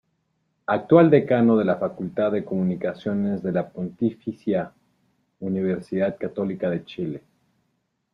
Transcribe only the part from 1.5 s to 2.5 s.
de la Facultad de